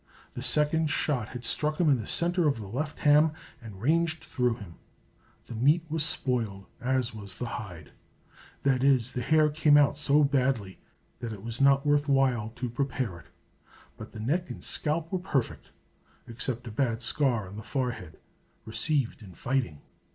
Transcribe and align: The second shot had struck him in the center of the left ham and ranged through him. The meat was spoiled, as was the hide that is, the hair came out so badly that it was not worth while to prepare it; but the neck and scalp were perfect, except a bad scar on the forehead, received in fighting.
The 0.33 0.41
second 0.41 0.89
shot 0.89 1.29
had 1.29 1.45
struck 1.45 1.79
him 1.79 1.87
in 1.87 1.97
the 2.01 2.07
center 2.07 2.47
of 2.47 2.57
the 2.59 2.65
left 2.65 3.01
ham 3.01 3.33
and 3.61 3.79
ranged 3.79 4.23
through 4.23 4.55
him. 4.55 4.79
The 5.45 5.53
meat 5.53 5.83
was 5.91 6.03
spoiled, 6.03 6.65
as 6.81 7.13
was 7.13 7.37
the 7.37 7.45
hide 7.45 7.91
that 8.63 8.83
is, 8.83 9.11
the 9.11 9.21
hair 9.21 9.47
came 9.47 9.77
out 9.77 9.95
so 9.99 10.23
badly 10.23 10.79
that 11.19 11.31
it 11.31 11.43
was 11.43 11.61
not 11.61 11.85
worth 11.85 12.07
while 12.09 12.49
to 12.55 12.67
prepare 12.67 13.19
it; 13.19 13.25
but 13.95 14.11
the 14.11 14.19
neck 14.19 14.49
and 14.49 14.63
scalp 14.63 15.11
were 15.11 15.19
perfect, 15.19 15.69
except 16.27 16.65
a 16.65 16.71
bad 16.71 17.03
scar 17.03 17.47
on 17.47 17.55
the 17.55 17.61
forehead, 17.61 18.17
received 18.65 19.21
in 19.21 19.35
fighting. 19.35 19.83